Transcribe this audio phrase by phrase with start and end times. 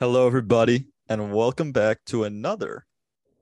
[0.00, 2.86] Hello, everybody, and welcome back to another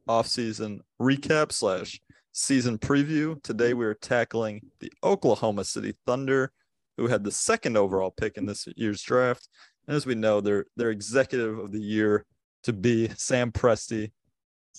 [0.09, 2.01] off-season recap slash
[2.33, 3.43] season preview.
[3.43, 6.51] Today, we are tackling the Oklahoma City Thunder,
[6.97, 9.51] who had the second overall pick in this year's draft.
[9.87, 12.25] And as we know, their their executive of the year
[12.63, 14.13] to be Sam Presti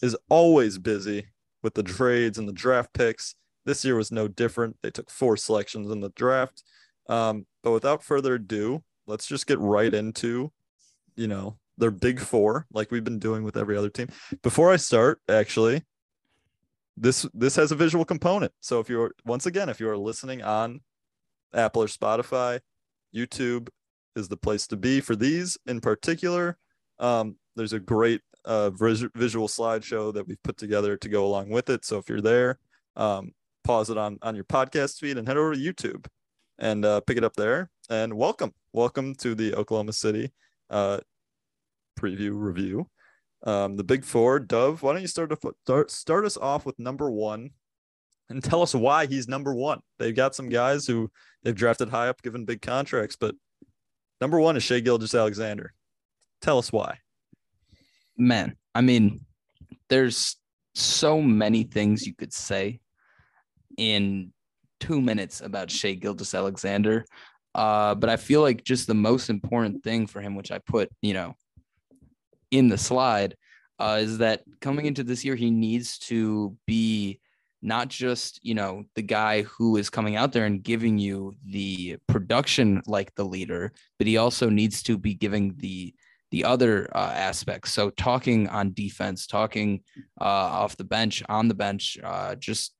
[0.01, 1.27] is always busy
[1.61, 3.35] with the trades and the draft picks.
[3.65, 4.77] This year was no different.
[4.81, 6.63] They took four selections in the draft.
[7.07, 10.51] Um, but without further ado, let's just get right into,
[11.17, 14.07] you know, their big four, like we've been doing with every other team.
[14.41, 15.83] Before I start, actually,
[16.95, 18.53] this this has a visual component.
[18.61, 20.81] So if you're once again, if you are listening on
[21.53, 22.59] Apple or Spotify,
[23.13, 23.69] YouTube
[24.15, 26.57] is the place to be for these in particular.
[26.99, 31.69] Um, there's a great uh, visual slideshow that we've put together to go along with
[31.69, 31.85] it.
[31.85, 32.59] So if you're there,
[32.95, 36.07] um, pause it on on your podcast feed and head over to YouTube
[36.57, 37.69] and uh, pick it up there.
[37.89, 40.31] And welcome, welcome to the Oklahoma City
[40.69, 40.99] uh,
[41.99, 42.87] preview review.
[43.43, 44.81] Um, the Big Four, Dove.
[44.81, 47.51] Why don't you start to start start us off with number one,
[48.29, 49.79] and tell us why he's number one.
[49.99, 51.11] They've got some guys who
[51.43, 53.35] they've drafted high up, given big contracts, but
[54.19, 55.73] number one is Shai Gilgeous-Alexander.
[56.41, 56.97] Tell us why.
[58.17, 59.21] Man, I mean,
[59.89, 60.35] there's
[60.73, 62.79] so many things you could say
[63.77, 64.33] in
[64.79, 67.05] two minutes about Shai Gilgeous-Alexander.
[67.57, 70.89] Uh, but I feel like just the most important thing for him, which I put,
[71.01, 71.35] you know,
[72.51, 73.35] in the slide,
[73.79, 77.19] uh, is that coming into this year, he needs to be
[77.63, 81.97] not just, you know, the guy who is coming out there and giving you the
[82.07, 85.93] production like the leader, but he also needs to be giving the
[86.29, 87.71] the other uh, aspects.
[87.71, 89.81] So talking on defense, talking
[90.19, 92.75] uh, off the bench, on the bench, uh, just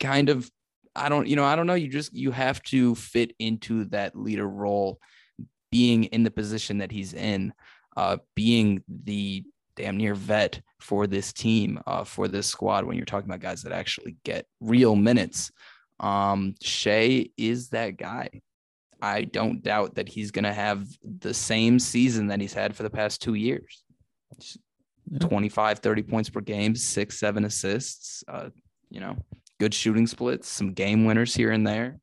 [0.00, 0.50] kind of
[0.96, 1.74] I don't, you know, I don't know.
[1.74, 4.98] You just you have to fit into that leader role,
[5.70, 7.52] being in the position that he's in,
[7.96, 9.44] uh, being the
[9.76, 12.84] damn near vet for this team, uh, for this squad.
[12.84, 15.50] When you're talking about guys that actually get real minutes,
[16.00, 18.28] um, Shai is that guy.
[19.00, 22.82] I don't doubt that he's going to have the same season that he's had for
[22.82, 23.84] the past two years.
[25.20, 28.24] 25, 30 points per game, six, seven assists.
[28.26, 28.48] Uh,
[28.90, 29.16] you know,
[29.58, 31.98] good shooting splits, some game winners here and there.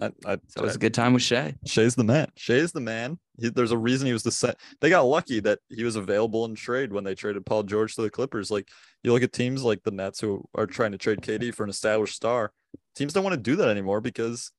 [0.00, 1.56] I, I, so it's a good time with Shai.
[1.66, 2.28] Shai's the man.
[2.36, 3.18] Shai's the man.
[3.36, 4.56] He, there's a reason he was the set.
[4.80, 8.02] They got lucky that he was available in trade when they traded Paul George to
[8.02, 8.50] the Clippers.
[8.50, 8.68] Like
[9.02, 11.70] you look at teams like the Nets who are trying to trade KD for an
[11.70, 12.52] established star.
[12.94, 14.52] Teams don't want to do that anymore because,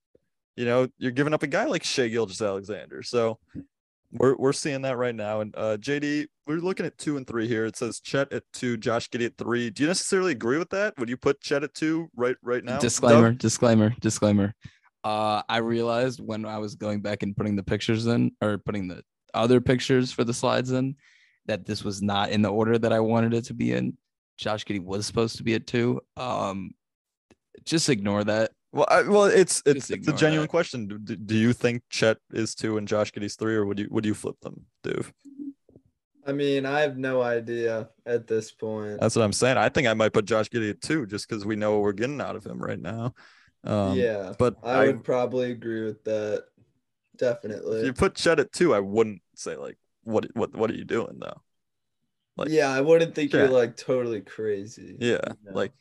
[0.57, 3.03] you know, you're giving up a guy like Shai Gilgeous-Alexander.
[3.03, 3.39] So
[4.11, 5.41] we're we're seeing that right now.
[5.41, 7.65] And uh, JD, we're looking at two and three here.
[7.65, 9.69] It says Chet at two, Josh Giddey at three.
[9.69, 10.93] Do you necessarily agree with that?
[10.97, 12.79] Would you put Chet at two right right now?
[12.79, 14.53] Disclaimer, disclaimer, disclaimer.
[15.03, 18.87] Uh, I realized when I was going back and putting the pictures in or putting
[18.87, 19.03] the
[19.33, 20.95] other pictures for the slides in
[21.45, 23.97] that this was not in the order that I wanted it to be in.
[24.37, 26.01] Josh Giddey was supposed to be at two.
[26.17, 26.71] Um,
[27.65, 28.51] just ignore that.
[28.71, 30.49] Well, I, well, it's it's, it's a genuine that.
[30.49, 30.87] question.
[31.03, 34.05] Do, do you think Chet is two and Josh Giddey's three, or would you would
[34.05, 35.11] you flip them, Duve?
[36.25, 38.99] I mean, I have no idea at this point.
[38.99, 39.57] That's what I'm saying.
[39.57, 41.93] I think I might put Josh Giddey at two, just because we know what we're
[41.93, 43.15] getting out of him right now.
[43.63, 46.45] Um, yeah, but I, I would probably agree with that.
[47.17, 47.79] Definitely.
[47.79, 50.85] If you put Chet at two, I wouldn't say like, what what what are you
[50.85, 51.41] doing though?
[52.37, 53.39] Like, yeah, I wouldn't think Chet.
[53.39, 54.95] you're like totally crazy.
[54.99, 55.51] Yeah, you know?
[55.53, 55.73] like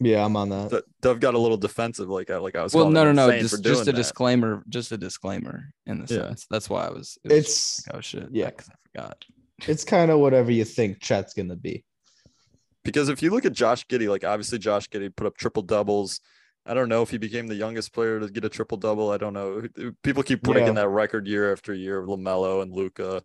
[0.00, 0.84] yeah, I'm on that.
[1.00, 2.74] Dove got a little defensive, like I like I was.
[2.74, 3.38] Well, no, no, no.
[3.38, 3.92] Just, just a that.
[3.92, 4.62] disclaimer.
[4.68, 6.20] Just a disclaimer in the yeah.
[6.28, 6.46] sense.
[6.50, 7.18] That's why I was.
[7.24, 8.28] It was it's like, oh shit.
[8.30, 9.24] Yeah, because I forgot.
[9.66, 11.84] It's kind of whatever you think Chet's gonna be.
[12.84, 16.20] Because if you look at Josh Giddey, like obviously Josh Giddey put up triple doubles.
[16.64, 19.10] I don't know if he became the youngest player to get a triple double.
[19.10, 19.62] I don't know.
[20.02, 20.82] People keep breaking yeah.
[20.82, 23.22] that record year after year of LaMelo and Luka.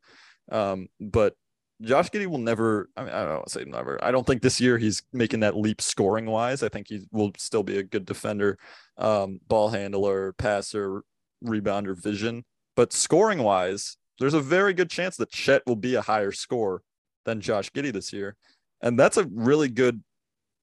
[0.51, 1.35] Um, but
[1.83, 2.89] Josh Giddey will never.
[2.95, 4.03] I mean, I don't say never.
[4.03, 6.63] I don't think this year he's making that leap scoring wise.
[6.63, 8.57] I think he will still be a good defender,
[8.97, 11.03] um, ball handler, passer,
[11.43, 12.45] rebounder, vision.
[12.75, 16.81] But scoring wise, there's a very good chance that Chet will be a higher score
[17.25, 18.35] than Josh Giddey this year,
[18.81, 20.01] and that's a really good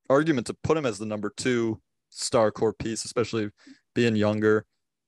[0.09, 3.51] argument to put him as the number two star core piece, especially
[3.95, 4.65] being younger.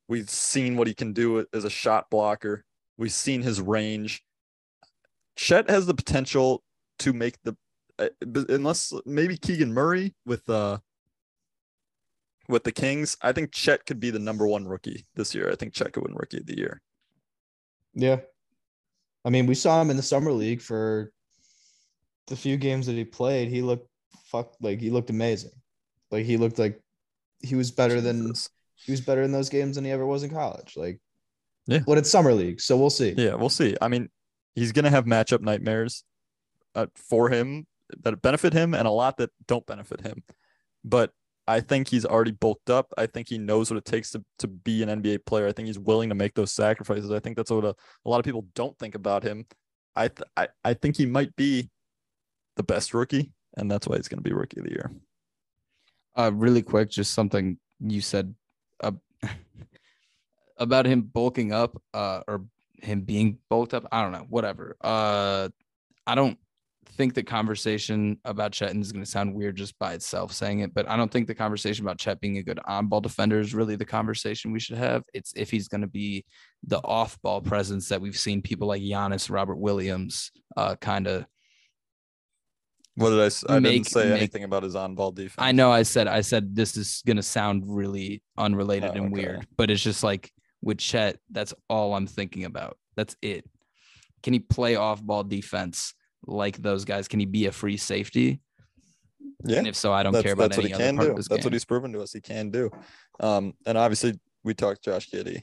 [0.09, 2.65] We've seen what he can do as a shot blocker.
[2.99, 4.23] We've seen his range
[5.37, 6.63] Chet has the potential
[7.01, 7.57] to make the
[7.99, 8.09] uh,
[8.49, 10.79] unless maybe Keegan Murray with uh
[12.49, 13.17] with the Kings.
[13.23, 15.51] I think Chet could be the number one rookie this year.
[15.51, 16.81] I think Chet could win rookie of the year.
[17.95, 18.21] Yeah.
[19.25, 21.13] I mean, we saw him in the summer league for
[22.27, 23.49] the few games that he played.
[23.49, 23.89] He looked
[24.25, 25.53] fuck like he looked amazing.
[26.11, 26.81] Like he looked like
[27.41, 28.33] he was better than
[28.75, 30.75] he was better in those games than he ever was in college.
[30.77, 31.01] Like
[31.67, 31.81] Yeah.
[31.87, 33.15] But it's summer league, so we'll see.
[33.17, 33.77] Yeah, we'll see.
[33.81, 34.09] I mean,
[34.55, 36.05] he's gonna have matchup nightmares
[36.75, 37.67] uh, for him
[38.03, 40.23] that benefit him and a lot that don't benefit him.
[40.85, 41.13] But
[41.47, 42.93] I think he's already bulked up.
[42.97, 45.47] I think he knows what it takes to, to be an NBA player.
[45.47, 47.11] I think he's willing to make those sacrifices.
[47.11, 49.47] I think that's what a, a lot of people don't think about him.
[49.95, 51.69] I, th- I I think he might be
[52.57, 54.91] the best rookie, and that's why he's going to be rookie of the year.
[56.17, 58.35] Uh, really quick, just something you said
[58.83, 58.93] uh,
[60.57, 62.45] about him bulking up, uh, or
[62.83, 63.87] him being bulked up.
[63.91, 64.77] I don't know, whatever.
[64.81, 65.49] Uh,
[66.07, 66.39] I don't
[66.97, 70.75] think the conversation about Chet is going to sound weird just by itself saying it,
[70.75, 73.77] but I don't think the conversation about Chet being a good on-ball defender is really
[73.77, 75.05] the conversation we should have.
[75.15, 76.25] It's if he's going to be
[76.65, 81.25] the off-ball presence that we've seen people like Giannis, Robert Williams, uh, kind of.
[82.95, 83.29] What did I?
[83.29, 83.47] Say?
[83.49, 85.37] I make, didn't say make, anything about his on-ball defense.
[85.39, 85.73] I know.
[85.73, 86.09] I said.
[86.09, 89.13] I said this is going to sound really unrelated oh, and okay.
[89.13, 90.31] weird, but it's just like
[90.63, 91.19] with Chet.
[91.31, 92.79] That's all I'm thinking about.
[92.97, 93.45] That's it.
[94.23, 95.95] Can he play off-ball defense?
[96.27, 97.09] like those guys?
[97.09, 98.41] Can he be a free safety?
[99.45, 99.59] Yeah.
[99.59, 101.15] And if so, I don't care about that's any what he can do.
[101.15, 101.41] That's game.
[101.43, 102.13] what he's proven to us.
[102.13, 102.71] He can do.
[103.21, 105.43] Um, and obviously we talked Josh Giddey.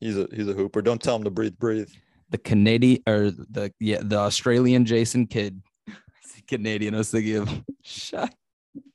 [0.00, 0.82] He's a he's a hooper.
[0.82, 1.90] Don't tell him to breathe, breathe.
[2.30, 5.62] The Canadian or the yeah the Australian Jason Kidd.
[6.48, 6.94] Canadian.
[6.94, 8.34] I was thinking of shut.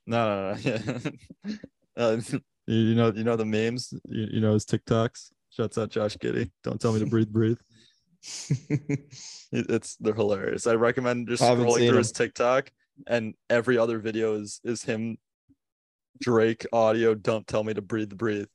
[0.05, 1.11] No, no, no.
[1.45, 1.55] Yeah.
[1.97, 2.21] uh,
[2.67, 3.93] you know, you know the memes.
[4.07, 5.31] You, you know his TikToks.
[5.55, 6.49] Shuts out Josh Giddey.
[6.63, 7.59] Don't tell me to breathe, breathe.
[9.51, 10.65] it's they're hilarious.
[10.65, 11.97] I recommend just scrolling through him.
[11.97, 12.71] his TikTok,
[13.05, 15.17] and every other video is is him,
[16.19, 17.13] Drake audio.
[17.13, 18.47] Don't tell me to breathe, breathe,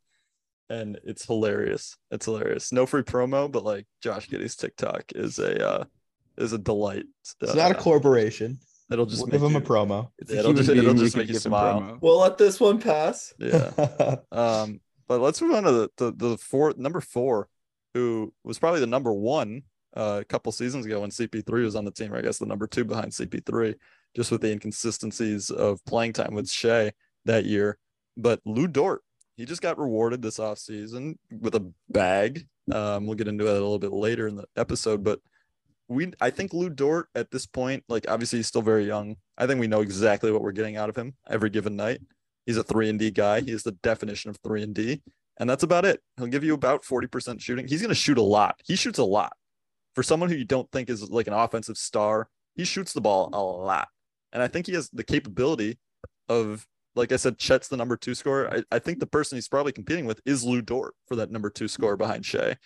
[0.69, 1.97] and it's hilarious.
[2.11, 2.73] It's hilarious.
[2.73, 5.85] No free promo, but like Josh Giddey's TikTok is a uh,
[6.37, 7.05] is a delight.
[7.41, 8.59] It's uh, not a corporation.
[8.91, 10.09] It'll just we'll give him you, a promo.
[10.27, 11.99] Yeah, it'll just, it'll just make you smile.
[12.01, 13.35] We'll let this one pass.
[13.39, 14.17] Yeah.
[14.33, 17.49] um, but let's move on to the the, the number four
[17.95, 19.63] who was probably the number one
[19.97, 22.67] uh, a couple seasons ago when CP3 was on the team, I guess the number
[22.67, 23.75] two behind CP3,
[24.15, 26.93] just with the inconsistencies of playing time with Shai
[27.25, 27.79] that year.
[28.17, 29.03] But Lou Dort,
[29.37, 32.47] he just got rewarded this offseason with a bag.
[32.71, 35.21] Um, we'll get into it a little bit later in the episode, but
[35.89, 39.17] we I think Lou Dort at this point, like obviously he's still very young.
[39.39, 42.01] I think we know exactly what we're getting out of him every given night.
[42.49, 43.43] He's a three and D guy.
[43.43, 45.03] He is the definition of three and D.
[45.39, 46.01] And that's about it.
[46.17, 47.69] He'll give you about 40% shooting.
[47.69, 48.59] He's going to shoot a lot.
[48.65, 49.35] He shoots a lot.
[49.95, 53.29] For someone who you don't think is like an offensive star, he shoots the ball
[53.35, 53.89] a lot.
[54.33, 55.79] And I think he has the capability
[56.31, 56.67] of,
[56.97, 58.51] like I said, Chet's the number two scorer.
[58.51, 61.51] I, I think the person he's probably competing with is Lou Dort for that number
[61.51, 62.57] two scorer behind Shai.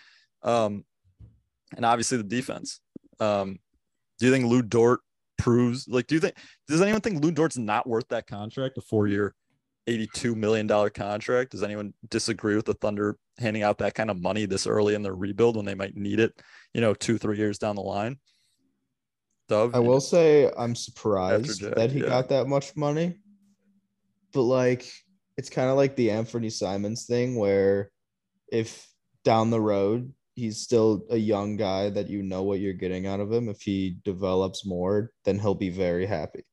[0.44, 0.84] Um,
[1.76, 2.78] and obviously the defense.
[3.18, 3.58] Um,
[4.20, 5.00] do you think Lu Dort
[5.38, 6.36] proves like do you think
[6.68, 9.34] does anyone think Lu Dort's not worth that contract, a four year
[9.88, 11.50] $82 million contract.
[11.50, 15.02] Does anyone disagree with the Thunder handing out that kind of money this early in
[15.02, 16.40] their rebuild when they might need it,
[16.72, 18.18] you know, two, three years down the line?
[19.48, 22.06] Dove, I will say I'm surprised Jack, that he yeah.
[22.06, 23.18] got that much money.
[24.32, 24.90] But like
[25.36, 27.90] it's kind of like the Anthony Simons thing where
[28.50, 28.86] if
[29.24, 33.20] down the road he's still a young guy that you know what you're getting out
[33.20, 36.44] of him, if he develops more, then he'll be very happy.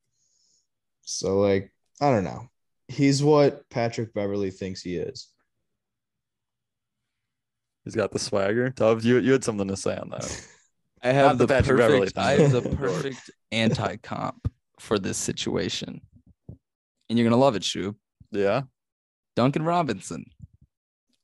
[1.01, 1.71] So like
[2.01, 2.49] I don't know
[2.89, 5.27] he's what Patrick Beverley thinks he is.
[7.85, 8.71] He's got the swagger.
[8.71, 10.47] Tubbs, you you had something to say on that.
[11.01, 12.17] I have the, the perfect.
[12.17, 16.01] I have the perfect anti comp for this situation,
[17.09, 17.95] and you're gonna love it, Shu.
[18.31, 18.63] Yeah.
[19.35, 20.25] Duncan Robinson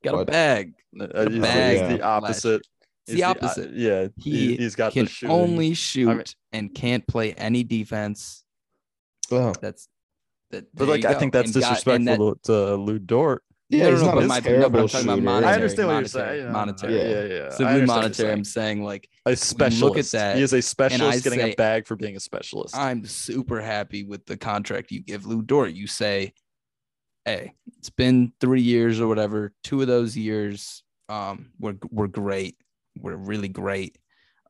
[0.04, 0.22] got what?
[0.22, 0.74] a bag.
[0.98, 1.78] Uh, a bag.
[1.78, 1.88] Yeah.
[1.98, 2.62] the opposite.
[3.08, 3.76] It's the opposite.
[3.76, 7.64] The, uh, yeah, he, he's got can only shoot I mean, and can't play any
[7.64, 8.44] defense.
[9.30, 9.90] Well, that's
[10.56, 13.44] that, but like, I think that's and disrespectful got, that, to Lou Dort.
[13.70, 15.06] Yeah, no, he's no, not a my, terrible no, shooter.
[15.06, 16.52] Monetary, I understand what monetary, you're saying.
[16.54, 17.50] Monetary, yeah, yeah, yeah.
[17.50, 18.32] Simply monetary.
[18.32, 19.82] I'm saying like a specialist.
[19.82, 20.38] Look at that.
[20.38, 22.78] He is a specialist getting say, a bag for being a specialist.
[22.78, 25.74] I'm super happy with the contract you give Lou Dort.
[25.74, 26.34] You say,
[27.26, 29.52] "Hey, it's been three years or whatever.
[29.64, 32.58] Two of those years, um, were were great.
[33.00, 33.98] Were really great.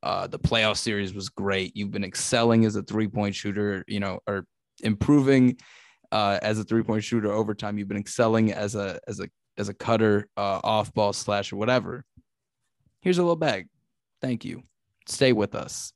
[0.04, 1.72] Uh, the playoff series was great.
[1.78, 3.86] You've been excelling as a three point shooter.
[3.88, 4.46] You know, or
[4.84, 5.58] improving."
[6.16, 7.78] Uh, as a three point shooter over time.
[7.78, 11.58] You've been excelling as a as a as a cutter, uh, off ball slash or
[11.58, 12.06] whatever.
[13.02, 13.68] Here's a little bag.
[14.22, 14.64] Thank you.
[15.08, 15.92] Stay with us.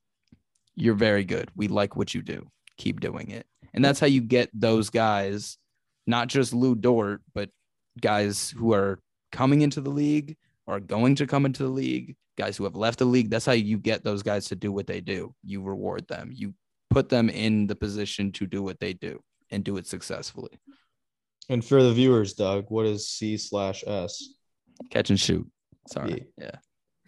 [0.76, 1.50] You're very good.
[1.56, 2.50] We like what you do.
[2.78, 3.46] Keep doing it.
[3.74, 5.58] And that's how you get those guys,
[6.06, 7.50] not just Lou Dort, but
[8.02, 9.00] guys who are
[9.32, 10.36] coming into the league
[10.68, 13.30] are going to come into the league, guys who have left the league.
[13.30, 15.34] That's how you get those guys to do what they do.
[15.46, 16.30] You reward them.
[16.34, 16.54] You
[16.90, 20.60] put them in the position to do what they do and do it successfully.
[21.50, 24.34] And for the viewers, Doug, what is C slash S?
[24.92, 25.48] Catch and shoot.
[25.88, 26.28] Sorry.
[26.38, 26.52] Yeah.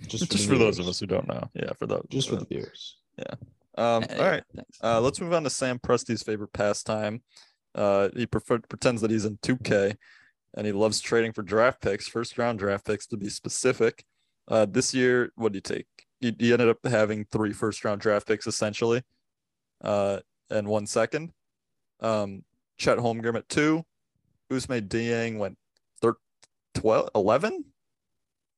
[0.08, 1.48] Just for, just for those of us who don't know.
[1.54, 2.06] Yeah, for those.
[2.10, 2.98] Just for the viewers.
[3.18, 3.36] Yeah.
[3.78, 4.44] Um, all right.
[4.84, 7.22] Uh, let's move on to Sam Presti's favorite pastime.
[7.76, 9.96] Uh, he prefer- pretends that he's in 2K
[10.56, 14.04] and he loves trading for draft picks, first round draft picks to be specific.
[14.48, 15.88] Uh, this year, what did you take?
[16.20, 19.04] He, he, ended up having three first round draft picks essentially,
[19.82, 20.20] uh,
[20.50, 21.32] and one second.
[22.02, 22.44] Um,
[22.78, 23.86] Chet Holmgren at two.
[24.52, 25.58] Usme Dieng went
[26.02, 26.18] thir-
[26.76, 27.66] 12, 11?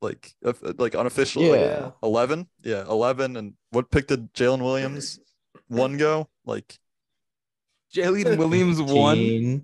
[0.01, 0.33] Like,
[0.77, 1.85] like unofficially, yeah.
[1.85, 2.47] Like 11.
[2.63, 3.38] Yeah, 11.
[3.38, 5.19] And what picked did Jalen Williams
[5.67, 6.29] one go?
[6.45, 6.77] Like,
[7.93, 9.63] Jalen Williams one.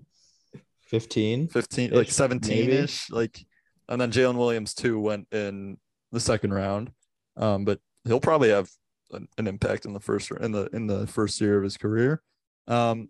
[0.90, 3.46] 15 15 like 17 ish like
[3.88, 5.78] and then Jalen Williams too went in
[6.12, 6.92] the second round
[7.38, 8.68] um but he'll probably have
[9.12, 12.24] an, an, impact in the first in the in the first year of his career
[12.68, 13.10] um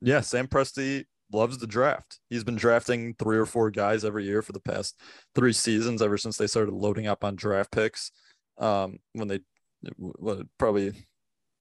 [0.00, 4.42] yeah Sam Presti loves the draft he's been drafting three or four guys every year
[4.42, 5.00] for the past
[5.34, 8.10] three seasons ever since they started loading up on draft picks
[8.58, 9.40] um when they
[9.96, 10.92] well, probably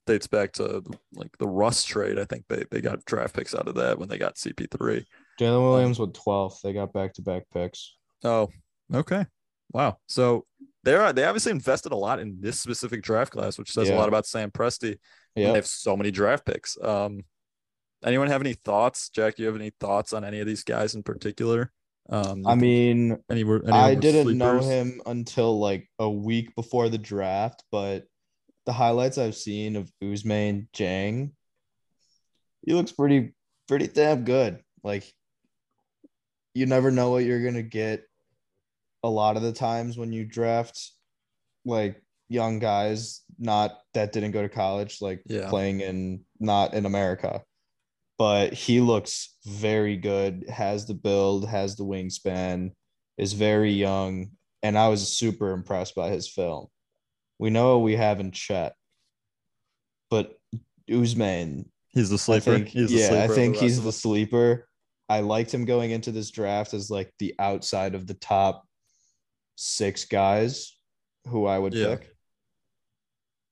[0.09, 2.19] dates back to like the Russ trade.
[2.19, 5.05] I think they, they got draft picks out of that when they got CP3.
[5.39, 6.61] Jalen Williams with 12th.
[6.61, 7.95] They got back to back picks.
[8.23, 8.49] Oh,
[8.93, 9.25] okay.
[9.71, 9.97] Wow.
[10.07, 10.45] So
[10.83, 13.95] they're they obviously invested a lot in this specific draft class, which says yeah.
[13.95, 14.97] a lot about Sam Presti.
[15.35, 15.49] Yeah.
[15.49, 16.77] They have so many draft picks.
[16.81, 17.21] Um
[18.03, 19.09] anyone have any thoughts?
[19.09, 21.71] Jack, do you have any thoughts on any of these guys in particular?
[22.09, 24.37] Um, I mean, any, any I didn't sleepers?
[24.37, 28.05] know him until like a week before the draft, but
[28.65, 31.31] the highlights I've seen of Ousmane Dieng,
[32.65, 33.33] he looks pretty
[33.67, 34.59] pretty damn good.
[34.83, 35.13] Like
[36.53, 38.03] you never know what you're gonna get
[39.03, 40.91] a lot of the times when you draft
[41.65, 45.49] like young guys not that didn't go to college like yeah.
[45.49, 47.41] playing in not in america
[48.19, 52.71] but he looks very good has the build has the wingspan
[53.17, 54.29] is very young
[54.61, 56.67] and i was super impressed by his film
[57.39, 58.75] we know we have in Chet,
[60.09, 60.37] but
[60.89, 61.65] Ousmane.
[61.87, 62.51] He's the sleeper.
[62.51, 64.67] I think, he's yeah, sleeper I think the he's the sleeper.
[65.07, 68.63] I liked him going into this draft as like the outside of the top
[69.55, 70.77] six guys
[71.27, 71.95] who I would yeah.
[71.95, 72.11] pick.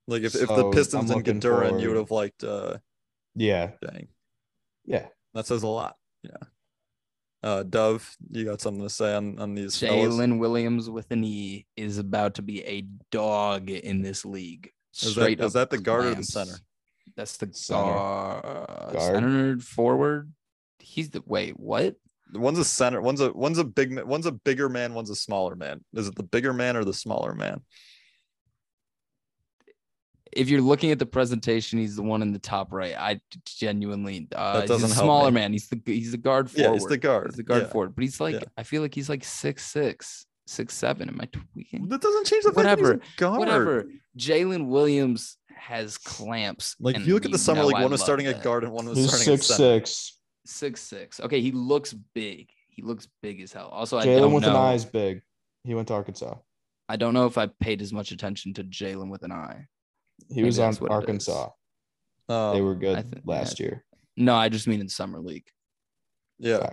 [0.08, 2.78] Like if, so if the Pistons didn't get Duren, you would have liked uh
[3.36, 3.72] yeah.
[3.84, 4.08] Dieng.
[4.88, 5.06] Yeah.
[5.34, 5.96] That says a lot.
[6.24, 6.48] Yeah.
[7.44, 9.76] Uh, Dove, you got something to say on, on these?
[9.76, 14.72] Jalen Williams with an E is about to be a dog in this league.
[14.92, 16.18] Straight is that, is that the guard clamps.
[16.18, 16.60] or the center?
[17.16, 17.80] That's the center.
[17.80, 19.02] Uh, guard.
[19.02, 20.32] center forward.
[20.80, 21.60] He's the wait.
[21.60, 21.96] What?
[22.34, 23.02] One's a center.
[23.02, 24.02] One's a one's a big.
[24.04, 24.94] One's a bigger man.
[24.94, 25.84] One's a smaller man.
[25.94, 27.62] Is it the bigger man or the smaller man?
[30.38, 32.96] If you're looking at the presentation, he's the one in the top right.
[32.98, 35.52] I genuinely uh that doesn't he's a smaller man.
[35.52, 36.68] He's the he's the guard forward.
[36.68, 37.28] Yeah, he's the guard.
[37.28, 37.70] He's the guard yeah.
[37.70, 37.96] forward.
[37.96, 38.44] But he's like yeah.
[38.58, 41.10] I feel like he's like six six, six seven.
[41.10, 41.90] Am I tweaking?
[41.90, 43.02] That doesn't change the whatever.
[43.18, 43.40] guard.
[43.40, 43.86] Whatever.
[44.18, 46.76] Jalen Williams has clamps.
[46.80, 48.38] Like if you look at the summer league, one was starting that.
[48.38, 49.80] at guard and one was he's starting six, at center.
[49.80, 50.14] Six
[50.46, 51.20] six six.
[51.20, 52.50] Okay, he looks big.
[52.70, 53.70] He looks big as hell.
[53.70, 54.52] Also, Jalen with know.
[54.52, 55.22] an eye is big.
[55.64, 56.36] He went to Arkansas.
[56.90, 59.66] I don't know if I paid as much attention to Jalen with an eye.
[60.30, 61.50] He was on Arkansas.
[62.30, 63.66] Um, they were good th- last yeah.
[63.66, 63.86] year.
[64.16, 65.48] No, I just mean in summer league.
[66.40, 66.70] Yeah,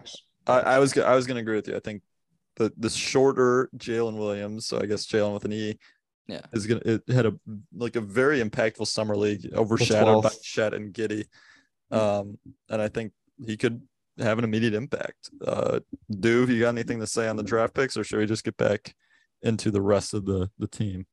[0.47, 1.77] I, I, was I was gonna agree with you.
[1.77, 2.03] I think
[2.57, 5.79] the the shorter Jalen Williams, so I guess Jalen with an E,
[6.27, 7.35] yeah, is gonna it had a
[7.75, 11.27] like a very impactful summer league, overshadowed by Chet and Giddey,
[11.91, 13.13] um, and I think
[13.45, 13.81] he could
[14.19, 15.31] have an immediate impact.
[15.45, 15.81] Uh,
[16.21, 18.57] Do you got anything to say on the draft picks, or should we just get
[18.57, 18.95] back
[19.43, 21.07] into the rest of the the team?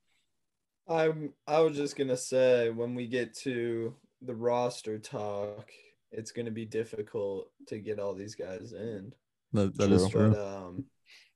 [0.91, 5.71] I'm I was just gonna say when we get to the roster talk,
[6.11, 9.13] it's gonna be difficult to get all these guys in.
[9.53, 10.31] That, that is true.
[10.31, 10.85] But, um,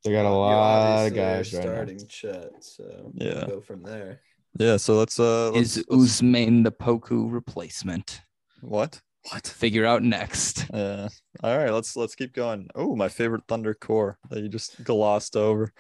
[0.04, 4.22] they got a lot of guys starting right Chet, so yeah, we'll go from there.
[4.58, 8.22] Yeah, so let's uh let's, is Ousmane the Poku replacement?
[8.62, 9.02] What?
[9.32, 9.48] What?
[9.48, 10.66] Figure out next.
[10.74, 11.08] Yeah.
[11.44, 11.72] All right.
[11.72, 12.70] Let's let's keep going.
[12.76, 15.74] Oh, my favorite Thunder core that you just glossed over.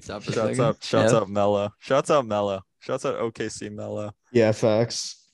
[0.00, 1.72] Shouts out, shouts out Melo.
[1.78, 2.62] Shouts out Melo.
[2.80, 4.12] Shouts out OKC Melo.
[4.32, 5.26] Yeah, facts.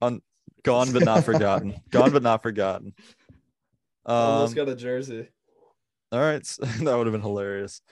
[0.00, 0.20] On
[0.62, 1.74] gone but not forgotten.
[1.90, 2.94] gone but not forgotten.
[4.08, 5.26] Um, Almost got a jersey.
[6.12, 7.82] All right, so, that would have been hilarious.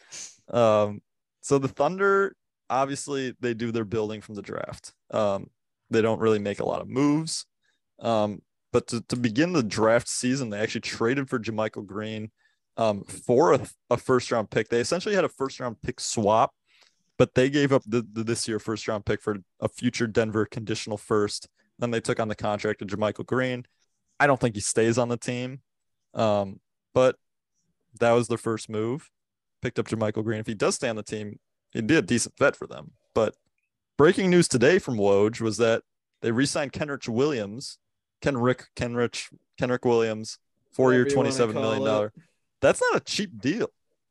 [0.49, 1.03] Um,
[1.41, 2.37] so the Thunder,
[2.71, 4.93] obviously, they do their building from the draft.
[5.11, 5.51] Um,
[5.91, 7.47] they don't really make a lot of moves.
[7.99, 12.31] Um, but to, to begin the draft season, they actually traded for JaMychal Green
[12.77, 13.61] um, for a,
[13.91, 14.69] a first round pick.
[14.69, 16.53] They essentially had a first round pick swap,
[17.19, 20.47] but they gave up the, the this year first round pick for a future Denver
[20.47, 21.49] conditional first.
[21.79, 23.67] Then they took on the contract of JaMychal Green.
[24.21, 25.61] I don't think he stays on the team,
[26.15, 26.61] um,
[26.93, 27.17] but
[28.01, 29.11] that was their first move.
[29.61, 30.41] Picked up JaMychal Green.
[30.41, 31.39] If he does stay on the team,
[31.73, 32.93] he'd be a decent vet for them.
[33.15, 33.35] But
[33.97, 35.83] breaking news today from Woj was that
[36.23, 37.79] they re-signed Kenrich Williams,
[38.23, 40.39] Kenrick Kenrich Kenrick Williams,
[40.73, 42.13] four year, twenty seven million dollar.
[42.61, 43.69] That's not a cheap deal.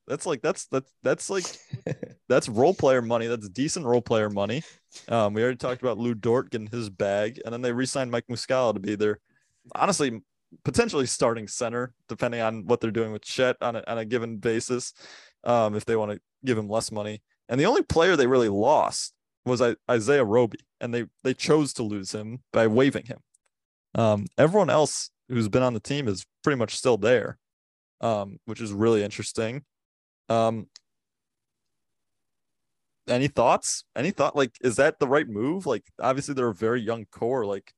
[0.08, 1.46] That's like that's that's that's like
[2.30, 3.28] that's role player money.
[3.28, 4.64] That's decent role player money.
[5.08, 8.28] Um, we already talked about Lou Dort getting his bag, and then they re-signed Mike
[8.30, 9.20] Muscala to be their
[9.76, 10.22] honestly
[10.64, 14.38] potentially starting center, depending on what they're doing with Chet on a, on a given
[14.38, 14.94] basis.
[15.44, 18.50] Um, if they want to give him less money, and the only player they really
[18.50, 19.14] lost
[19.46, 23.20] was Isaiah Roby, and they they chose to lose him by waiving him.
[23.96, 27.38] Um, everyone else who's been on the team is pretty much still there,
[28.02, 29.64] um, which is really interesting.
[30.30, 30.68] Um,
[33.08, 33.84] any thoughts?
[33.96, 34.36] Any thought?
[34.36, 35.66] Like, is that the right move?
[35.66, 37.46] Like, obviously they're a very young core.
[37.46, 37.74] Like,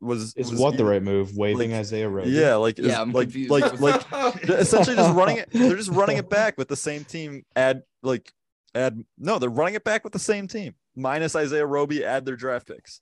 [0.00, 1.36] was is was what the right move?
[1.36, 2.30] Waving like, Isaiah Roby.
[2.30, 3.50] Yeah, like yeah, I'm like confused.
[3.50, 5.48] like like essentially just running it.
[5.52, 7.44] They're just running it back with the same team.
[7.54, 8.32] Add like
[8.74, 12.04] add no, they're running it back with the same team minus Isaiah Roby.
[12.04, 13.00] Add their draft picks.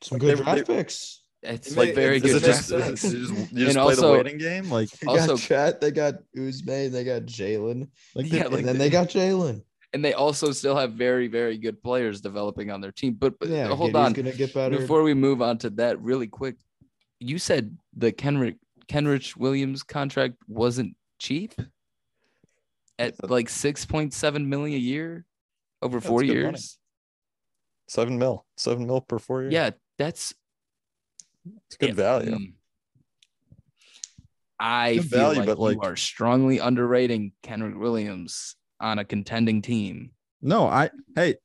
[0.00, 1.21] Some good they, draft they, picks.
[1.42, 2.42] It's like very good.
[2.42, 3.04] Just, you just,
[3.52, 4.70] you just play also, the waiting game.
[4.70, 7.88] Like they also, got Chet, they got Uzme, they got Jalen.
[8.14, 11.28] Like, yeah, like and then they, they got Jalen and they also still have very
[11.28, 13.14] very good players developing on their team.
[13.14, 14.78] But, but yeah, hold on, gonna get better.
[14.78, 16.56] Before we move on to that, really quick,
[17.18, 18.56] you said the Kenrich
[18.88, 21.54] Kenrich Williams contract wasn't cheap
[22.98, 25.24] at like six point seven million a year
[25.82, 26.44] over that's four years.
[26.44, 26.58] Money.
[27.88, 29.52] Seven mil, seven mil per four years.
[29.52, 30.34] Yeah, that's
[31.66, 32.34] it's good value.
[32.34, 32.54] Um,
[34.58, 39.04] I good feel value, like, but like you are strongly underrating Kenrich Williams on a
[39.04, 40.10] contending team.
[40.40, 41.36] No, I hey,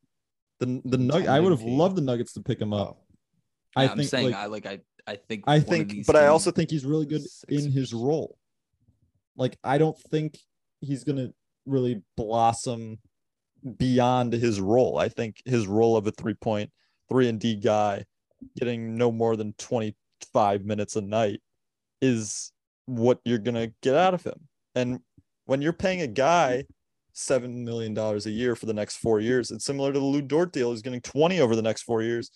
[0.59, 3.01] the the nug I would have loved the Nuggets to pick him up.
[3.75, 6.51] Yeah, I am saying like, I like I I think I think, but I also
[6.51, 8.37] think he's really good in his role.
[9.35, 10.37] Like I don't think
[10.81, 11.29] he's gonna
[11.65, 12.99] really blossom
[13.77, 14.97] beyond his role.
[14.97, 16.71] I think his role of a three point
[17.09, 18.05] three and D guy,
[18.57, 19.95] getting no more than twenty
[20.33, 21.41] five minutes a night,
[22.01, 22.51] is
[22.85, 24.47] what you're gonna get out of him.
[24.75, 24.99] And
[25.45, 26.65] when you're paying a guy
[27.17, 29.49] seven million dollars a year for the next four years.
[29.49, 30.71] It's similar to the Lu Dort deal.
[30.71, 32.29] He's getting 20 over the next four years.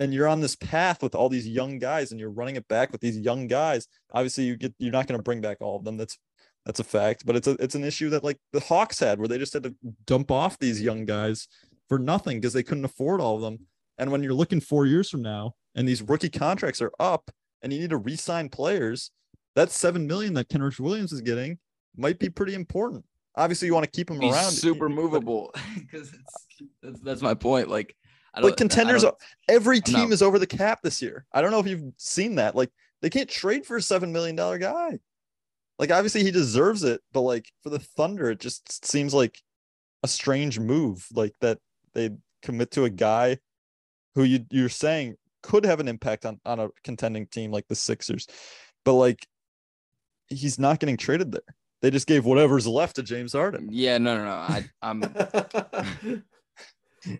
[0.00, 2.92] And you're on this path with all these young guys and you're running it back
[2.92, 3.86] with these young guys.
[4.12, 5.96] Obviously, you get you're not going to bring back all of them.
[5.96, 6.18] That's
[6.64, 7.24] that's a fact.
[7.24, 9.62] But it's a it's an issue that like the Hawks had where they just had
[9.62, 9.74] to
[10.06, 11.48] dump off these young guys
[11.88, 13.66] for nothing because they couldn't afford all of them.
[13.98, 17.30] And when you're looking four years from now and these rookie contracts are up
[17.62, 19.10] and you need to re-sign players,
[19.54, 21.58] that seven million that Kenrich Williams is getting
[21.96, 23.04] might be pretty important
[23.36, 24.50] obviously you want to keep him He's around.
[24.52, 26.12] Super movable because
[26.82, 27.68] that's, that's my point.
[27.68, 27.94] Like,
[28.34, 29.04] I don't, like contenders,
[29.48, 31.24] every team is over the cap this year.
[31.32, 32.54] I don't know if you've seen that.
[32.54, 32.70] Like,
[33.02, 34.98] they can't trade for a seven million dollar guy.
[35.78, 39.40] Like, obviously he deserves it, but like for the Thunder, it just seems like
[40.02, 41.06] a strange move.
[41.12, 41.58] Like that
[41.94, 42.10] they
[42.42, 43.38] commit to a guy
[44.16, 47.76] who you you're saying could have an impact on on a contending team like the
[47.76, 48.26] Sixers,
[48.84, 49.28] but like
[50.26, 51.42] he's not getting traded there.
[51.82, 53.68] They just gave whatever's left to James Harden.
[53.70, 54.30] Yeah, no, no, no.
[54.30, 55.00] I, I'm.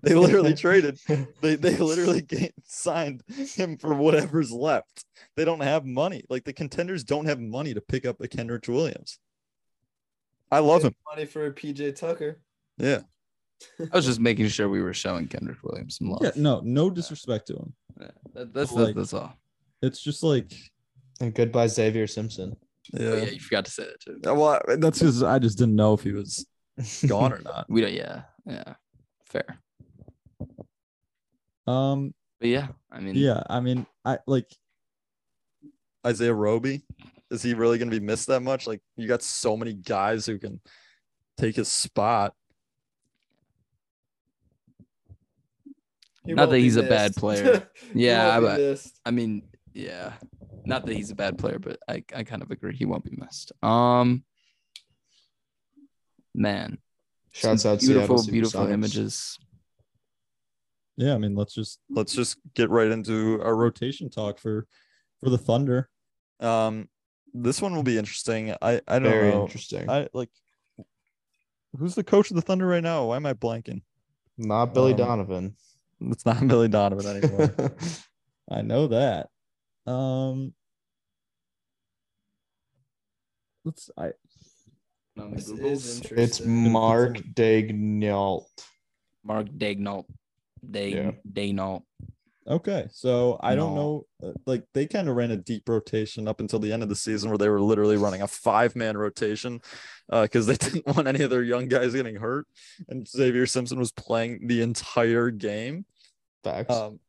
[0.02, 0.98] they literally traded.
[1.42, 2.26] They they literally
[2.64, 3.22] signed
[3.54, 5.04] him for whatever's left.
[5.36, 6.24] They don't have money.
[6.30, 9.18] Like the contenders don't have money to pick up a Kenrich Williams.
[10.50, 10.94] I love him.
[11.10, 12.40] Money for a PJ Tucker.
[12.78, 13.00] Yeah.
[13.80, 16.20] I was just making sure we were showing Kendrick Williams some love.
[16.22, 17.74] Yeah, no, no disrespect to him.
[18.00, 19.34] Yeah, that, that's like, that's all.
[19.82, 20.52] It's just like
[21.20, 22.56] and goodbye Xavier Simpson.
[22.92, 23.08] Yeah.
[23.08, 24.20] Oh, yeah, you forgot to say that too.
[24.22, 26.46] Well, that's because I just didn't know if he was
[27.06, 27.66] gone or not.
[27.68, 27.92] We don't.
[27.92, 28.74] Yeah, yeah,
[29.26, 29.58] fair.
[31.66, 32.14] Um.
[32.38, 33.14] But yeah, I mean.
[33.14, 34.46] Yeah, I mean, I like
[36.06, 36.84] Isaiah Roby.
[37.30, 38.66] Is he really going to be missed that much?
[38.68, 40.60] Like, you got so many guys who can
[41.36, 42.34] take his spot.
[46.26, 46.86] He Not that he's missed.
[46.86, 47.68] a bad player.
[47.94, 50.14] yeah, but I mean, yeah.
[50.64, 53.16] Not that he's a bad player, but I, I kind of agree he won't be
[53.16, 53.52] missed.
[53.62, 54.24] Um,
[56.34, 56.78] man,
[57.30, 59.38] shouts out beautiful, beautiful images.
[60.96, 64.66] Yeah, I mean, let's just let's just get right into our rotation talk for
[65.20, 65.88] for the Thunder.
[66.40, 66.88] Um,
[67.32, 68.54] this one will be interesting.
[68.60, 69.42] I I don't Very know.
[69.42, 69.88] interesting.
[69.88, 70.30] I like.
[71.78, 73.04] Who's the coach of the Thunder right now?
[73.04, 73.82] Why am I blanking?
[74.38, 75.56] Not Billy um, Donovan.
[76.10, 77.54] It's not Billy Donovan anymore.
[78.50, 79.28] I know that.
[79.86, 80.52] Um,
[83.64, 83.90] let's.
[83.96, 84.12] I.
[85.16, 88.44] It's Mark Daigneault.
[89.24, 90.04] Mark Daigneault.
[90.68, 91.10] Day yeah.
[91.32, 91.82] Daigneault.
[92.48, 94.06] Okay, so I don't know.
[94.22, 96.94] Uh, like they kind of ran a deep rotation up until the end of the
[96.94, 99.60] season, where they were literally running a five-man rotation
[100.08, 102.46] because uh, they didn't want any of their young guys getting hurt,
[102.88, 105.86] and Xavier Simpson was playing the entire game.
[106.44, 106.72] Facts.
[106.72, 107.00] Um,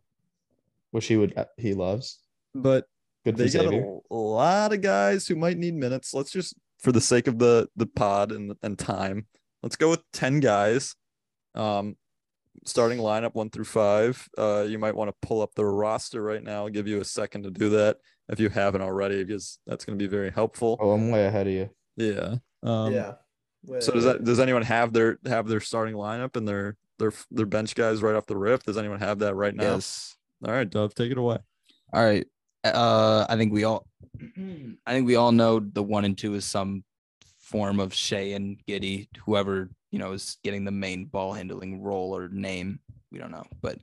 [0.89, 2.19] Which he would he loves.
[2.55, 2.85] But
[3.23, 6.13] Good they got a, a lot of guys who might need minutes.
[6.15, 9.27] Let's just, for the sake of the the pod and and time,
[9.61, 10.95] let's go with ten guys.
[11.53, 11.95] Um,
[12.65, 14.27] starting lineup one through five.
[14.37, 16.63] Uh, you might want to pull up the roster right now.
[16.63, 17.97] I'll give you a second to do that
[18.29, 20.77] if you haven't already, because that's going to be very helpful.
[20.79, 21.69] Oh, I'm way ahead of you.
[21.95, 22.35] Yeah.
[22.63, 23.13] Um, yeah.
[23.65, 27.11] Way so does that does anyone have their have their starting lineup and their their
[27.31, 28.63] their bench guys right off the rip?
[28.63, 29.75] Does anyone have that right now?
[29.75, 30.15] Yes.
[30.45, 31.37] All right, Dove, take it away.
[31.93, 32.27] All right.
[32.63, 33.87] Uh, I think we all,
[34.85, 36.83] I think we all know the one and two is some
[37.39, 42.15] form of Shai and Giddey, whoever you know is getting the main ball handling role
[42.15, 42.79] or name.
[43.11, 43.79] We don't know, but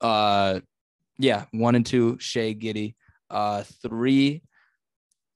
[0.00, 0.60] uh,
[1.18, 2.94] yeah, one and two, Shai Giddey.
[3.28, 4.42] Uh, three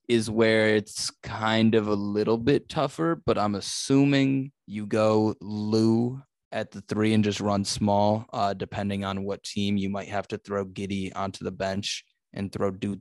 [0.09, 6.21] is where it's kind of a little bit tougher, but I'm assuming you go Lou
[6.53, 8.27] at the three and just run small.
[8.33, 12.53] Uh, depending on what team, you might have to throw Giddey onto the bench and
[12.53, 13.01] throw du-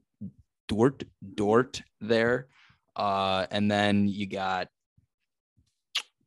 [0.67, 1.03] Dort
[1.35, 2.47] Dort there.
[2.95, 4.67] Uh, and then you got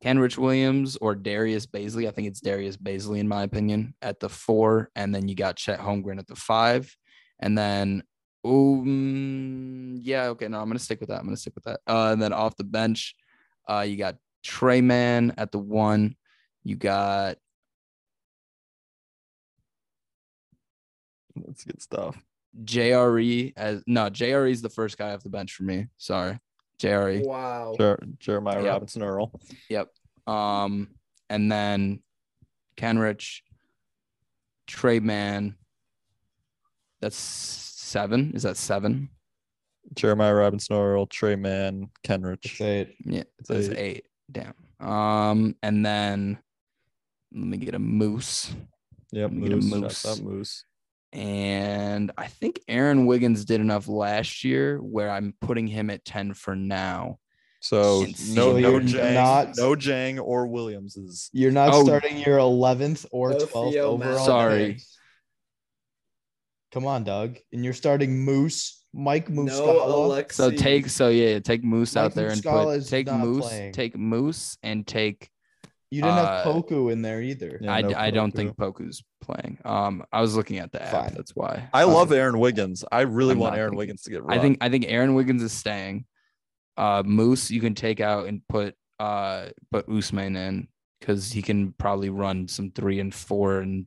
[0.06, 2.06] Kenrich Williams or Darius Bazley.
[2.06, 5.56] I think it's Darius Bazley in my opinion at the four, and then you got
[5.56, 6.94] Chet Holmgren at the five,
[7.40, 8.04] and then
[8.44, 11.80] um yeah okay no I'm gonna stick with that I'm gonna stick with that.
[11.88, 13.16] Uh, and then off the bench,
[13.68, 16.14] uh, you got Tre Mann at the one,
[16.62, 17.38] you got.
[21.34, 22.16] That's good stuff.
[22.64, 25.88] JRE as no JRE is the first guy off the bench for me.
[25.98, 26.38] Sorry.
[26.78, 27.22] Jerry.
[27.24, 27.74] Wow.
[27.78, 28.72] Jer- Jeremiah yep.
[28.72, 29.32] Robinson Earl.
[29.68, 29.88] Yep.
[30.26, 30.88] Um,
[31.30, 32.00] and then
[32.76, 33.40] Kenrich,
[34.66, 35.56] Tre Mann.
[37.00, 38.32] That's seven.
[38.34, 39.10] Is that seven?
[39.94, 42.44] Jeremiah Robinson Earl, Tre Mann, Kenrich.
[42.44, 42.94] It's eight.
[43.04, 43.78] Yeah, it's eight.
[43.78, 44.04] eight.
[44.30, 44.54] Damn.
[44.86, 46.38] Um, and then
[47.32, 48.52] let me get a moose.
[49.12, 49.48] Yep, moose.
[49.48, 50.20] Get a moose.
[50.20, 50.64] moose.
[51.16, 56.35] And I think Aaron Wiggins did enough last year where I'm putting him at 10
[56.35, 57.18] for now.
[57.61, 61.31] So no, no Dieng, not, no Dieng or Williams is.
[61.33, 64.26] You're not oh, starting your 11th or 12th overall.
[64.26, 64.79] Sorry.
[66.72, 67.38] Come on, Doug.
[67.50, 69.59] And you're starting Moose, Mike Moose.
[69.59, 73.72] No, so take so yeah, take Moose Mike out there and put take Moose, playing.
[73.72, 75.31] take Moose and take
[75.90, 77.59] you didn't have uh, Poku in there either.
[77.61, 79.59] Yeah, I, no I don't think Poku's playing.
[79.64, 80.90] Um, I was looking at the app.
[80.90, 81.14] Fine.
[81.14, 81.68] That's why.
[81.72, 82.85] I love Aaron Wiggins.
[82.90, 83.79] I really I'm want Aaron thinking.
[83.79, 84.25] Wiggins to get.
[84.25, 84.37] Run.
[84.37, 86.07] I think I think Aaron Wiggins is staying.
[86.77, 90.68] Uh, Moose you can take out and put uh put Ousmane in
[91.01, 93.87] because he can probably run some three and four and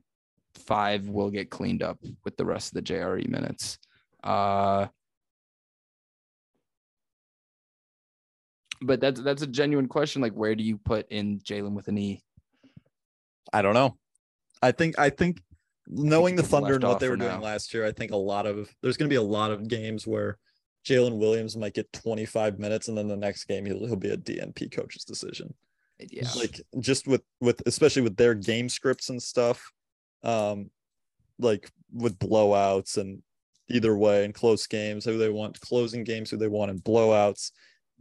[0.55, 3.77] five will get cleaned up with the rest of the JRE minutes.
[4.23, 4.87] Uh,
[8.81, 10.21] but that's that's a genuine question.
[10.21, 12.23] Like, where do you put in Jalen with an E?
[13.51, 13.97] I don't know.
[14.61, 15.41] I think I think
[15.87, 17.41] knowing the Thunder and what they were doing now.
[17.41, 20.05] last year, I think a lot of there's going to be a lot of games
[20.05, 20.37] where
[20.85, 24.17] Jalen Williams might get 25 minutes, and then the next game he'll he'll be a
[24.17, 25.53] DNP coach's decision.
[25.99, 29.71] Yeah, like just with with especially with their game scripts and stuff,
[30.23, 30.69] um,
[31.37, 33.21] like with blowouts and
[33.69, 37.51] either way in close games, who they want closing games, who they want in blowouts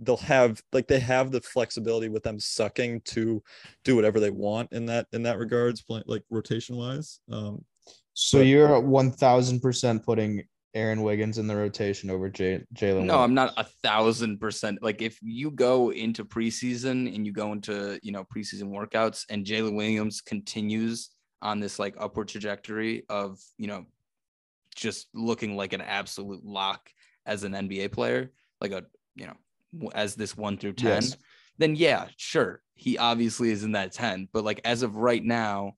[0.01, 3.43] they'll have like they have the flexibility with them sucking to
[3.85, 7.65] do whatever they want in that in that regards like rotation wise um
[8.15, 10.43] so but, you're 1000% putting
[10.75, 13.05] Aaron Wiggins in the rotation over J- Jalen.
[13.05, 14.83] No, I'm not a thousand percent.
[14.83, 19.47] Like if you go into preseason and you go into you know preseason workouts and
[19.47, 21.11] Jalen Williams continues
[21.43, 23.87] on this like upward trajectory of you know
[24.75, 26.91] just looking like an absolute lock
[27.25, 28.85] as an NBA player, like a
[29.15, 29.37] you know
[29.95, 31.17] as this one through 10, yes.
[31.59, 32.63] then yeah, sure.
[32.75, 34.29] He obviously is in that 10.
[34.33, 35.75] But like as of right now,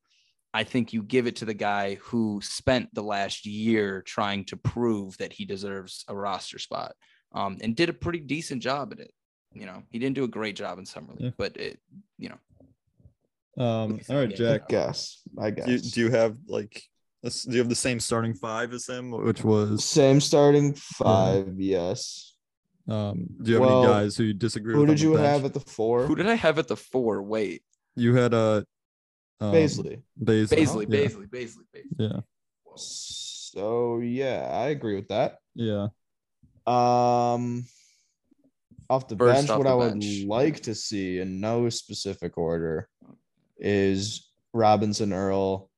[0.53, 4.57] I think you give it to the guy who spent the last year trying to
[4.57, 6.94] prove that he deserves a roster spot
[7.33, 9.12] um, and did a pretty decent job at it.
[9.53, 11.31] You know, he didn't do a great job in summer league, yeah.
[11.37, 11.81] but it,
[12.18, 13.64] you know.
[13.64, 14.62] Um, all right, Jack.
[14.68, 15.22] I guess.
[15.38, 15.66] I guess.
[15.66, 16.83] Do, do you have like
[17.22, 21.48] do you have the same starting five as him, which was same starting five?
[21.57, 21.79] Yeah.
[21.81, 22.35] Yes.
[22.88, 24.88] Um, do you have well, any guys who you disagree who with?
[24.88, 26.07] Who did you have at the four?
[26.07, 27.23] Who did I have at the four?
[27.23, 27.62] Wait.
[27.97, 28.66] You had a
[29.40, 30.03] uh, um, Bazley.
[30.23, 30.87] Bazley.
[30.87, 31.66] Bazley,
[31.99, 32.07] yeah.
[32.07, 32.21] Yeah.
[32.77, 35.38] So yeah, I agree with that.
[35.55, 35.88] Yeah.
[36.66, 37.64] Um
[38.88, 40.05] off the First bench, off what the I bench.
[40.05, 42.88] would like to see in no specific order
[43.59, 45.71] is Robinson Earl,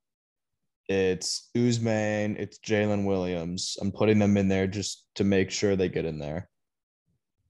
[0.88, 3.77] it's Ousmane, it's Jalen Williams.
[3.81, 6.49] I'm putting them in there just to make sure they get in there.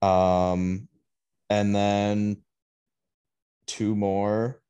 [0.02, 0.88] Um,
[1.48, 2.36] and then
[3.66, 4.60] two more.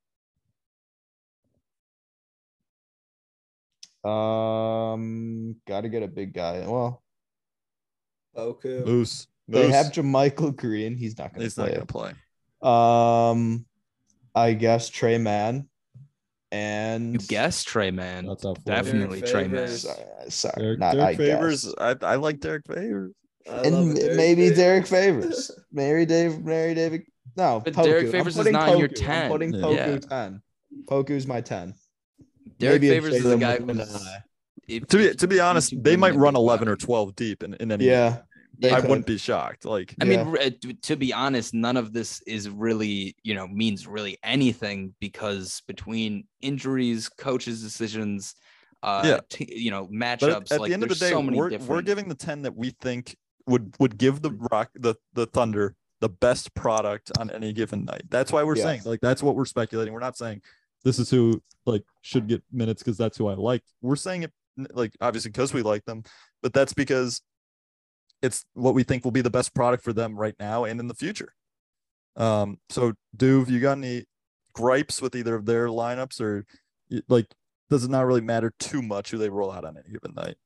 [4.04, 6.64] Um, got to get a big guy.
[6.66, 7.02] Well,
[8.36, 8.84] Poku.
[8.84, 9.26] Moose.
[9.48, 10.96] They have JaMychal Green.
[10.96, 11.64] He's not going to He's play.
[11.66, 12.12] not going to play.
[12.62, 13.66] Um,
[14.34, 15.68] I guess Tre Mann.
[16.50, 18.26] And You guess Tre Mann.
[18.26, 19.68] That's up Definitely Derek Tre Mann.
[19.68, 21.64] Sorry, sorry Derek- not Derek I Favors.
[21.64, 21.74] guess.
[21.78, 23.12] I, I like Derek Favors.
[23.50, 24.56] I and Derek maybe Favors.
[24.56, 25.50] Derek Favors.
[25.72, 27.02] Mary Dave, Mary David.
[27.36, 27.84] No, But Poku.
[27.84, 29.24] Derek Favors is putting not in your 10.
[29.24, 29.98] I'm putting Poku Yeah.
[29.98, 30.42] 10.
[30.86, 31.74] Poku's my 10.
[32.58, 34.06] Derek Maybe Favors is the guy with an who's.
[34.06, 34.18] eye.
[34.68, 37.72] if- To be to be honest, they might run eleven or twelve deep in, in
[37.72, 37.86] any.
[37.86, 38.18] Yeah.
[38.58, 38.90] they I could.
[38.90, 39.64] wouldn't be shocked.
[39.64, 40.24] Like I mean, Yeah.
[40.26, 40.50] r- uh,
[40.82, 46.24] to be honest, none of this is really, you know, means really anything because between
[46.42, 48.34] injuries, coaches' decisions,
[48.84, 49.20] uh, Yeah.
[49.28, 50.22] t- you know, But matchups.
[50.42, 51.70] at, at like, the end of the day, so many we're, different.
[51.70, 55.74] we're giving the 10 that we think would would give the rock the, the thunder
[56.00, 58.02] the best product on any given night.
[58.10, 58.64] That's why we're Yeah.
[58.64, 59.92] saying like that's what we're speculating.
[59.94, 60.42] We're not saying
[60.84, 63.62] this is who like should get minutes because that's who I like.
[63.80, 64.32] We're saying it
[64.74, 66.02] like obviously because we like them,
[66.42, 67.22] but that's because
[68.20, 70.86] it's what we think will be the best product for them right now and in
[70.88, 71.34] the future.
[72.16, 74.04] Um, so Duve, you got any
[74.54, 76.44] gripes with either of their lineups or
[77.08, 77.26] like
[77.70, 80.36] does it not really matter too much who they roll out on any given night?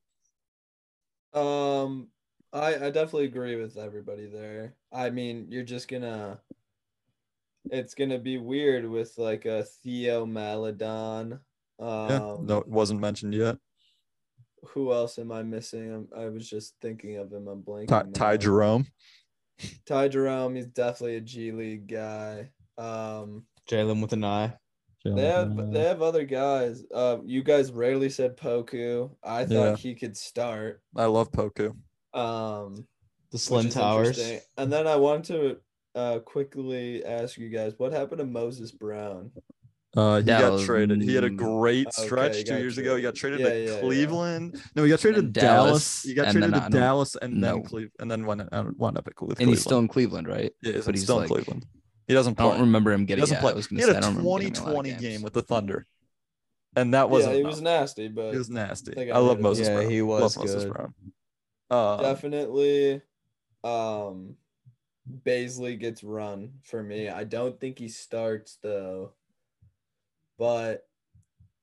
[1.33, 2.07] Um,
[2.53, 4.75] I I definitely agree with everybody there.
[4.91, 6.39] I mean, you're just gonna.
[7.69, 11.39] It's gonna be weird with like a Theo Maledon.
[11.79, 13.57] Um, Yeah, no, it wasn't mentioned yet.
[14.69, 15.93] Who else am I missing?
[15.93, 17.47] I'm, I was just thinking of him.
[17.47, 17.87] I'm blanking.
[17.89, 18.37] Ty, Ty.
[18.37, 18.87] Jerome.
[19.85, 20.55] Ty Jerome.
[20.55, 22.49] He's definitely a G League guy.
[22.77, 24.53] Um, Jalen with an eye.
[25.03, 26.83] they have they have other guys.
[26.93, 29.11] Uh, you guys rarely said Poku.
[29.23, 29.75] I thought Yeah.
[29.75, 30.81] he could start.
[30.95, 31.75] I love Poku.
[32.17, 32.75] Um,
[33.31, 34.19] The which Slim Towers.
[34.57, 35.57] And then I want to
[35.95, 39.31] uh quickly ask you guys what happened to Moses Brown?
[39.95, 41.01] Uh, he That got was- traded.
[41.01, 42.95] He had a great stretch he two got years ago.
[42.95, 43.39] He got traded.
[43.39, 43.81] traded Yeah, to yeah, yeah.
[43.81, 44.61] Cleveland.
[44.75, 45.67] No, he got traded to Dallas.
[45.69, 47.61] Dallas, He got traded to Dallas and then know.
[47.61, 49.39] Cleveland, and then went uh, wound up at Cleveland.
[49.41, 50.51] and he's still in Cleveland, right?
[50.61, 51.65] yeah, but he's still like- in Cleveland.
[52.07, 53.25] He doesn't I don't remember him getting.
[53.25, 53.33] He getting.
[53.33, 53.51] doesn't Yeah, play.
[53.51, 55.01] I was He gonna say I had a don't remember getting a 2020 games.
[55.01, 55.85] game with the Thunder,
[56.75, 57.31] and that wasn't.
[57.31, 57.51] yeah, he enough.
[57.53, 59.11] was nasty, but He was nasty.
[59.11, 59.71] I, I love Moses it.
[59.71, 59.89] Yeah, Brown.
[59.91, 60.73] he Love was Moses good.
[60.73, 60.93] Brown.
[61.69, 63.01] Uh, definitely
[63.63, 64.35] um
[65.25, 67.09] Bazley gets run for me.
[67.09, 69.13] I don't think he starts though.
[70.37, 70.85] But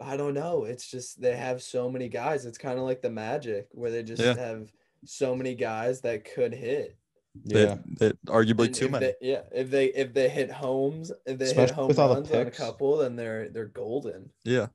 [0.00, 0.64] I don't know.
[0.64, 2.44] It's just they have so many guys.
[2.46, 4.36] It's kind of like the Magic where they just Yeah.
[4.36, 4.70] have
[5.04, 6.96] so many guys that could hit.
[7.44, 7.64] Yeah.
[7.64, 9.06] That, that arguably And too if many.
[9.06, 12.08] They, yeah, if they if they hit homes, if they hit Especially home with all
[12.08, 14.30] the runs on a couple, then they're they're golden.
[14.44, 14.66] yeah.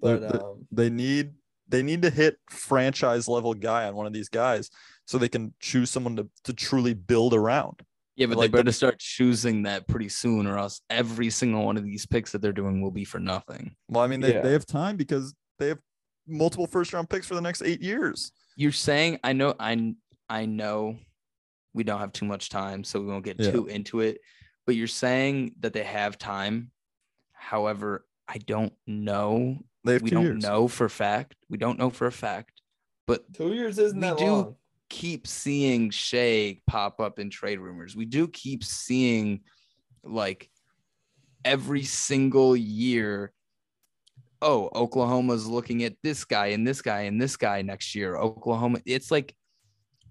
[0.00, 1.32] But They're- um, they need
[1.68, 4.70] they need to hit franchise level guy on one of these guys
[5.06, 7.82] so they can choose someone to, to truly build around.
[8.16, 11.64] Yeah, but Like they the- better start choosing that pretty soon, or else every single
[11.66, 13.76] one of these picks that they're doing will be for nothing.
[13.88, 14.40] Well, I mean, they, Yeah.
[14.42, 15.78] they have time because they have
[16.26, 18.32] multiple first round picks for the next eight years.
[18.56, 19.94] You're saying I know I
[20.30, 20.96] I know
[21.74, 23.50] we don't have too much time, so we won't get Yeah.
[23.50, 24.18] too into it.
[24.64, 26.70] But you're saying that they have time.
[27.32, 29.58] However, I don't know.
[29.86, 30.42] They have We two don't years.
[30.42, 31.34] know for fact.
[31.48, 32.60] We don't know for a fact.
[33.06, 34.56] But two years isn't that we that do long.
[34.90, 37.94] keep seeing Shai pop up in trade rumors.
[37.96, 39.40] We do keep seeing
[40.04, 40.50] like
[41.44, 43.32] every single year.
[44.42, 48.16] Oh, Oklahoma's looking at this guy and this guy and this guy next year.
[48.16, 49.34] Oklahoma, it's like,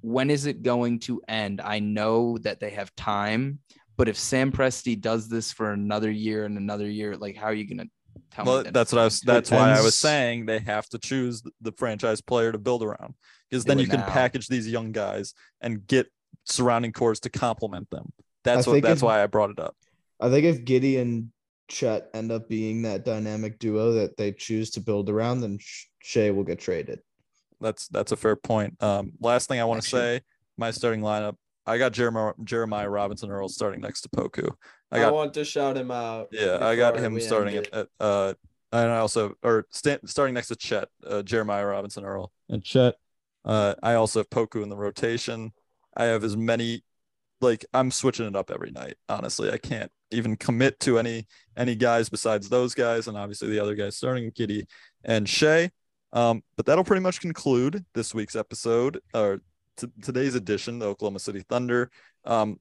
[0.01, 1.61] when is it going to end?
[1.61, 3.59] I know that they have time,
[3.97, 7.53] but if Sam Presti does this for another year and another year, like, how are
[7.53, 7.89] you gonna
[8.31, 8.69] tell Well, me?
[8.71, 9.21] that's what I was.
[9.21, 12.83] That's why I was saying they have to choose the- the franchise player to build
[12.83, 13.15] around
[13.49, 14.09] because then you can now.
[14.09, 16.07] package these young guys and get
[16.45, 18.11] surrounding cores to complement them.
[18.43, 18.81] That's I what.
[18.83, 19.75] That's if- why I brought it up.
[20.19, 21.31] I think if Giddey and
[21.67, 25.85] Chet end up being that dynamic duo that they choose to build around, then Sh-
[26.03, 26.99] Shai will get traded.
[27.59, 28.81] That's that's a fair point.
[28.83, 30.21] Um, last thing I want to say,
[30.57, 31.35] my starting lineup.
[31.65, 34.49] I got Jeremiah Jeremiah Robinson Earl starting next to Poku.
[34.99, 36.29] I I, want to shout him out.
[36.31, 37.67] Yeah, I got him starting it.
[37.71, 38.33] at, at uh,
[38.71, 42.31] and I also or sta- starting next to Chet, uh, Jeremiah Robinson Earl.
[42.49, 42.95] and Chet.
[43.43, 45.53] Uh, I also have Poku in the rotation.
[45.95, 46.83] I have as many,
[47.41, 48.95] like I'm switching it up every night.
[49.07, 53.59] Honestly, I can't even commit to any any guys besides those guys, and obviously the
[53.59, 54.65] other guys starting Giddey
[55.03, 55.71] and Shai.
[56.13, 59.41] Um, but that'll pretty much conclude this week's episode or
[59.77, 61.91] t- today's edition, the Oklahoma City Thunder.
[62.23, 62.59] Um,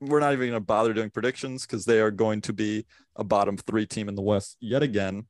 [0.00, 2.86] we're not even going to bother doing predictions because they are going to be
[3.16, 5.26] a bottom three team in the West yet again.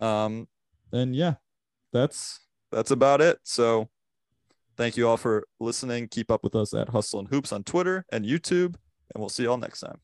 [0.00, 0.48] Um,
[0.92, 1.34] And yeah,
[1.92, 2.40] that's
[2.72, 3.38] that's about it.
[3.42, 3.88] So
[4.76, 6.08] thank you all for listening.
[6.08, 8.74] Keep up with us at Hustle and Hoops on Twitter and YouTube,
[9.12, 10.00] and we'll see you all next time.